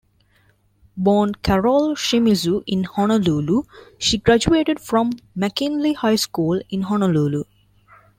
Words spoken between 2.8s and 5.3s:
Honolulu, she graduated from